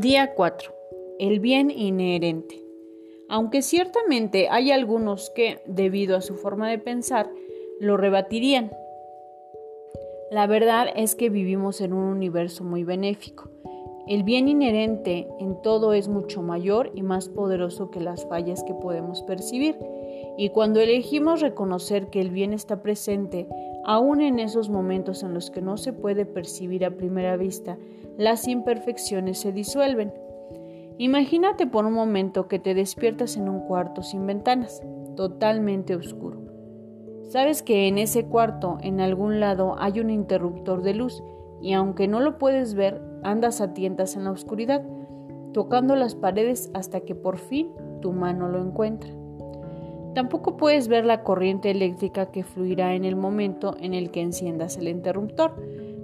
Día 0.00 0.32
4. 0.34 0.72
El 1.18 1.40
bien 1.40 1.70
inherente. 1.70 2.64
Aunque 3.28 3.60
ciertamente 3.60 4.48
hay 4.48 4.70
algunos 4.70 5.28
que, 5.28 5.60
debido 5.66 6.16
a 6.16 6.22
su 6.22 6.36
forma 6.36 6.70
de 6.70 6.78
pensar, 6.78 7.30
lo 7.80 7.98
rebatirían. 7.98 8.72
La 10.30 10.46
verdad 10.46 10.86
es 10.96 11.14
que 11.14 11.28
vivimos 11.28 11.82
en 11.82 11.92
un 11.92 12.04
universo 12.04 12.64
muy 12.64 12.82
benéfico. 12.82 13.50
El 14.08 14.22
bien 14.22 14.48
inherente 14.48 15.28
en 15.38 15.60
todo 15.60 15.92
es 15.92 16.08
mucho 16.08 16.40
mayor 16.40 16.92
y 16.94 17.02
más 17.02 17.28
poderoso 17.28 17.90
que 17.90 18.00
las 18.00 18.24
fallas 18.26 18.64
que 18.64 18.72
podemos 18.72 19.22
percibir. 19.24 19.76
Y 20.38 20.48
cuando 20.48 20.80
elegimos 20.80 21.42
reconocer 21.42 22.08
que 22.08 22.22
el 22.22 22.30
bien 22.30 22.54
está 22.54 22.80
presente, 22.80 23.46
aún 23.84 24.20
en 24.20 24.38
esos 24.38 24.68
momentos 24.68 25.22
en 25.22 25.34
los 25.34 25.50
que 25.50 25.62
no 25.62 25.76
se 25.76 25.92
puede 25.92 26.26
percibir 26.26 26.84
a 26.84 26.96
primera 26.96 27.36
vista, 27.36 27.78
las 28.16 28.48
imperfecciones 28.48 29.38
se 29.38 29.52
disuelven. 29.52 30.12
Imagínate 30.98 31.66
por 31.66 31.86
un 31.86 31.94
momento 31.94 32.48
que 32.48 32.58
te 32.58 32.74
despiertas 32.74 33.36
en 33.36 33.48
un 33.48 33.60
cuarto 33.60 34.02
sin 34.02 34.26
ventanas, 34.26 34.82
totalmente 35.16 35.96
oscuro. 35.96 36.40
Sabes 37.30 37.62
que 37.62 37.86
en 37.86 37.96
ese 37.96 38.26
cuarto, 38.26 38.78
en 38.82 39.00
algún 39.00 39.38
lado, 39.40 39.76
hay 39.78 40.00
un 40.00 40.10
interruptor 40.10 40.82
de 40.82 40.94
luz 40.94 41.22
y 41.62 41.74
aunque 41.74 42.08
no 42.08 42.20
lo 42.20 42.38
puedes 42.38 42.74
ver, 42.74 43.00
andas 43.22 43.60
a 43.60 43.72
tientas 43.72 44.16
en 44.16 44.24
la 44.24 44.32
oscuridad, 44.32 44.82
tocando 45.52 45.94
las 45.94 46.14
paredes 46.14 46.70
hasta 46.74 47.00
que 47.00 47.14
por 47.14 47.38
fin 47.38 47.70
tu 48.00 48.12
mano 48.12 48.48
lo 48.48 48.60
encuentra. 48.62 49.19
Tampoco 50.14 50.56
puedes 50.56 50.88
ver 50.88 51.04
la 51.04 51.22
corriente 51.22 51.70
eléctrica 51.70 52.30
que 52.30 52.42
fluirá 52.42 52.94
en 52.94 53.04
el 53.04 53.16
momento 53.16 53.76
en 53.80 53.94
el 53.94 54.10
que 54.10 54.22
enciendas 54.22 54.76
el 54.76 54.88
interruptor, 54.88 55.54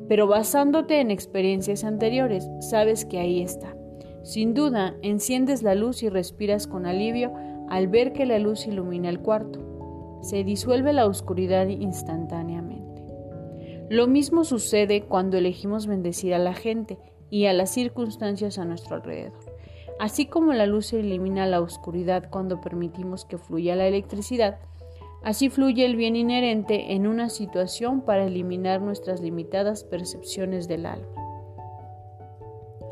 pero 0.08 0.26
basándote 0.26 1.00
en 1.00 1.10
experiencias 1.10 1.82
anteriores, 1.82 2.48
sabes 2.60 3.04
que 3.04 3.18
ahí 3.18 3.42
está. 3.42 3.76
Sin 4.22 4.54
duda, 4.54 4.94
enciendes 5.02 5.62
la 5.62 5.74
luz 5.74 6.02
y 6.02 6.08
respiras 6.08 6.66
con 6.66 6.86
alivio 6.86 7.32
al 7.68 7.88
ver 7.88 8.12
que 8.12 8.26
la 8.26 8.38
luz 8.38 8.66
ilumina 8.66 9.08
el 9.08 9.20
cuarto. 9.20 10.18
Se 10.22 10.44
disuelve 10.44 10.92
la 10.92 11.06
oscuridad 11.06 11.68
instantáneamente. 11.68 13.02
Lo 13.88 14.08
mismo 14.08 14.42
sucede 14.42 15.02
cuando 15.02 15.36
elegimos 15.36 15.86
bendecir 15.86 16.34
a 16.34 16.38
la 16.38 16.54
gente 16.54 16.98
y 17.30 17.46
a 17.46 17.52
las 17.52 17.70
circunstancias 17.70 18.58
a 18.58 18.64
nuestro 18.64 18.96
alrededor. 18.96 19.45
Así 19.98 20.26
como 20.26 20.52
la 20.52 20.66
luz 20.66 20.92
elimina 20.92 21.46
la 21.46 21.60
oscuridad 21.60 22.28
cuando 22.30 22.60
permitimos 22.60 23.24
que 23.24 23.38
fluya 23.38 23.76
la 23.76 23.86
electricidad, 23.86 24.58
Así 25.26 25.48
fluye 25.48 25.84
el 25.84 25.96
bien 25.96 26.14
inherente 26.14 26.92
en 26.92 27.08
una 27.08 27.30
situación 27.30 28.00
para 28.02 28.26
eliminar 28.26 28.80
nuestras 28.80 29.20
limitadas 29.20 29.82
percepciones 29.82 30.68
del 30.68 30.86
alma. 30.86 31.08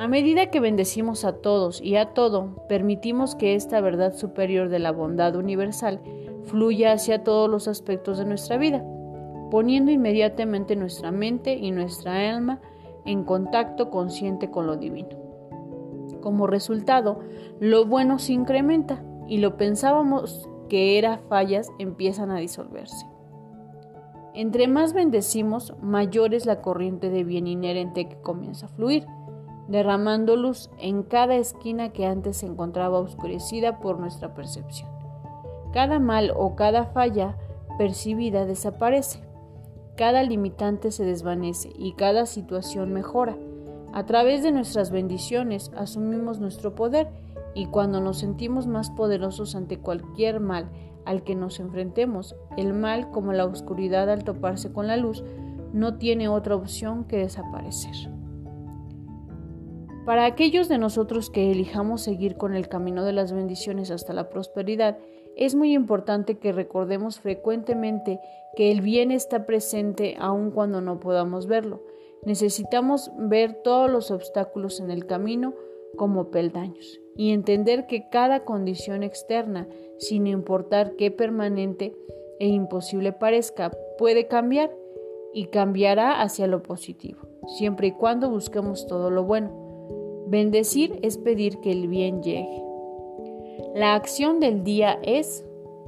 A 0.01 0.09
medida 0.09 0.51
que 0.51 0.59
bendecimos 0.59 1.25
a 1.25 1.35
todos 1.35 1.81
y 1.81 1.95
a 1.95 2.07
todo, 2.07 2.67
permitimos 2.69 3.37
que 3.37 3.55
esta 3.55 3.81
verdad 3.81 4.15
superior 4.15 4.69
de 4.69 4.81
la 4.81 4.91
bondad 4.91 5.37
universal 5.37 6.01
fluya 6.43 6.91
hacia 6.91 7.23
todos 7.23 7.49
los 7.49 7.69
aspectos 7.69 8.19
de 8.19 8.25
nuestra 8.25 8.57
vida, 8.57 8.85
poniendo 9.53 9.93
inmediatamente 9.93 10.75
nuestra 10.75 11.13
mente 11.13 11.55
y 11.55 11.71
nuestra 11.71 12.35
alma 12.35 12.61
en 13.05 13.23
contacto 13.23 13.91
consciente 13.91 14.51
con 14.51 14.67
lo 14.67 14.77
divino. 14.77 15.24
Como 16.25 16.47
resultado, 16.47 17.21
lo 17.61 17.85
bueno 17.85 18.19
se 18.19 18.33
incrementa 18.33 19.05
y 19.29 19.37
lo 19.37 19.59
pensábamos 19.59 20.49
que 20.71 20.97
era 20.97 21.19
fallas 21.29 21.71
empiezan 21.79 22.31
a 22.31 22.39
disolverse. 22.39 23.07
Entre 24.33 24.67
más 24.67 24.95
bendecimos, 24.95 25.75
mayor 25.83 26.33
es 26.33 26.47
la 26.47 26.63
corriente 26.63 27.11
de 27.11 27.25
bien 27.25 27.47
inherente 27.47 28.09
que 28.09 28.17
comienza 28.23 28.65
a 28.65 28.69
fluir, 28.71 29.05
derramando 29.69 30.37
luz 30.37 30.71
en 30.79 31.03
cada 31.03 31.35
esquina 31.35 31.93
que 31.93 32.07
antes 32.07 32.39
se 32.39 32.47
encontraba 32.47 33.01
oscurecida 33.01 33.81
por 33.81 34.01
nuestra 34.01 34.33
percepción. 34.33 34.89
Cada 35.75 35.99
mal 35.99 36.33
o 36.35 36.57
cada 36.57 36.87
falla 36.87 37.37
percibida 37.77 38.47
desaparece, 38.47 39.21
cada 39.95 40.23
limitante 40.23 40.91
se 40.91 41.05
desvanece 41.05 41.71
y 41.77 41.93
cada 41.93 42.25
situación 42.25 42.95
mejora. 42.95 43.37
A 43.95 44.07
través 44.07 44.43
de 44.43 44.51
nuestras 44.51 44.91
bendiciones 44.91 45.71
asumimos 45.77 46.41
nuestro 46.41 46.75
poder 46.75 47.07
y 47.55 47.67
cuando 47.67 48.01
nos 48.01 48.19
sentimos 48.19 48.67
más 48.67 48.91
poderosos 48.91 49.55
ante 49.55 49.79
cualquier 49.79 50.41
mal 50.41 50.69
al 51.05 51.23
que 51.23 51.37
nos 51.37 51.61
enfrentemos, 51.61 52.35
el 52.57 52.73
mal, 52.73 53.13
como 53.13 53.33
la 53.33 53.45
oscuridad 53.45 54.11
al 54.11 54.25
toparse 54.25 54.73
con 54.73 54.89
la 54.89 54.97
luz, 54.97 55.23
no 55.73 55.97
tiene 55.97 56.29
otra 56.29 56.57
opción 56.57 57.05
que 57.05 57.19
desaparecer. 57.19 58.11
Para 60.05 60.25
aquellos 60.25 60.69
de 60.69 60.79
nosotros 60.79 61.31
que 61.31 61.53
elijamos 61.53 62.03
seguir 62.03 62.37
con 62.37 62.57
el 62.57 62.69
camino 62.69 63.05
de 63.05 63.13
las 63.13 63.33
bendiciones 63.33 63.93
hasta 63.93 64.13
la 64.13 64.29
prosperidad, 64.29 64.99
es 65.37 65.55
muy 65.55 65.73
importante 65.73 66.39
que 66.39 66.51
recordemos 66.51 67.21
frecuentemente 67.21 68.19
que 68.57 68.73
el 68.73 68.81
bien 68.81 69.13
está 69.13 69.47
presente 69.47 70.17
aun 70.19 70.51
cuando 70.51 70.81
no 70.81 70.99
podamos 70.99 71.47
verlo. 71.47 71.94
Necesitamos 72.27 73.11
ver 73.19 73.55
todos 73.63 73.91
los 73.91 74.11
obstáculos 74.11 74.81
en 74.81 74.91
el 74.91 75.07
camino 75.07 75.55
como 75.97 76.31
peldaños 76.31 77.01
y 77.17 77.33
entender 77.33 77.87
que 77.87 78.09
cada 78.09 78.45
condición 78.45 79.03
externa, 79.03 79.69
sin 79.99 80.27
importar 80.27 80.97
qué 80.97 81.11
permanente 81.11 81.95
e 82.41 82.49
imposible 82.49 83.13
parezca, 83.13 83.71
puede 83.99 84.27
cambiar 84.27 84.75
y 85.33 85.47
cambiará 85.47 86.23
hacia 86.23 86.47
lo 86.47 86.63
positivo, 86.63 87.21
siempre 87.47 87.89
y 87.89 87.93
cuando 87.93 88.31
busquemos 88.31 88.87
todo 88.87 89.11
lo 89.11 89.25
bueno. 89.25 90.25
Bendecir 90.27 90.99
es 91.03 91.19
pedir 91.19 91.61
que 91.61 91.71
el 91.71 91.89
bien 91.89 92.23
llegue. 92.23 92.63
La 93.75 93.95
acción 93.95 94.41
del 94.41 94.65
día 94.65 94.99
es 95.03 95.45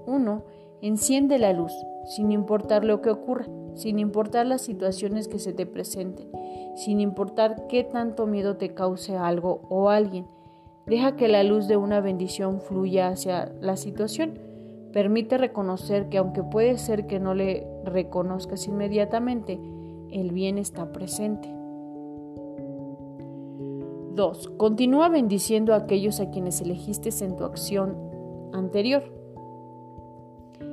1. 0.07 0.45
Enciende 0.83 1.39
la 1.39 1.53
luz, 1.53 1.73
sin 2.05 2.31
importar 2.33 2.85
lo 2.85 3.01
que 3.01 3.11
ocurra, 3.11 3.47
sin 3.77 3.99
importar 3.99 4.47
las 4.47 4.63
situaciones 4.63 5.29
que 5.29 5.39
se 5.39 5.53
te 5.53 5.67
presenten, 5.67 6.29
sin 6.75 7.01
importar 7.01 7.69
qué 7.69 7.85
tanto 7.85 8.27
miedo 8.27 8.57
te 8.57 8.75
cause 8.75 9.17
algo 9.17 9.61
o 9.69 9.91
alguien. 9.91 10.27
Deja 10.87 11.17
que 11.17 11.29
la 11.29 11.43
luz 11.45 11.69
de 11.69 11.77
una 11.77 12.01
bendición 12.01 12.61
fluya 12.61 13.09
hacia 13.09 13.53
la 13.61 13.77
situación. 13.77 14.39
Permite 14.93 15.37
reconocer 15.37 16.09
que 16.09 16.19
aunque 16.19 16.43
puede 16.43 16.79
ser 16.79 17.07
que 17.07 17.21
no 17.21 17.35
le 17.35 17.67
reconozcas 17.85 18.67
inmediatamente, 18.67 19.61
el 20.11 20.33
bien 20.33 20.59
está 20.59 20.93
presente. 20.93 21.49
2. 24.15 24.49
Continúa 24.57 25.11
bendiciendo 25.11 25.75
a 25.75 25.79
aquellos 25.79 26.21
a 26.21 26.31
quienes 26.31 26.63
elegiste 26.63 27.11
en 27.23 27.37
tu 27.37 27.45
acción 27.45 27.97
anterior. 28.55 29.03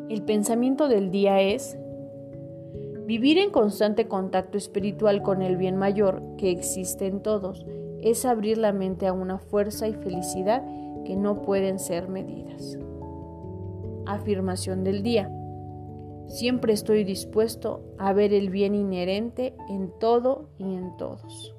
El 0.09 0.21
pensamiento 0.23 0.87
del 0.87 1.11
día 1.11 1.41
es 1.41 1.77
Vivir 3.05 3.37
en 3.37 3.51
constante 3.51 4.07
contacto 4.07 4.57
espiritual 4.57 5.21
con 5.23 5.41
el 5.41 5.57
bien 5.57 5.75
mayor 5.75 6.21
que 6.37 6.51
existe 6.51 7.07
en 7.07 7.21
todos 7.21 7.65
es 8.01 8.25
abrir 8.25 8.57
la 8.57 8.71
mente 8.71 9.07
a 9.07 9.13
una 9.13 9.39
fuerza 9.39 9.87
y 9.87 9.93
felicidad 9.93 10.63
que 11.03 11.17
no 11.17 11.41
pueden 11.41 11.79
ser 11.79 12.07
medidas. 12.07 12.77
Afirmación 14.05 14.83
del 14.83 15.03
día. 15.03 15.29
Siempre 16.27 16.71
estoy 16.71 17.03
dispuesto 17.03 17.83
a 17.97 18.13
ver 18.13 18.33
el 18.33 18.49
bien 18.49 18.73
inherente 18.73 19.53
en 19.69 19.91
todo 19.99 20.49
y 20.57 20.75
en 20.75 20.95
todos. 20.95 21.53